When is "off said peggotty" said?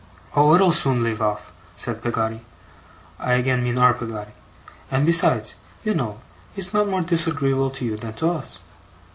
1.21-2.41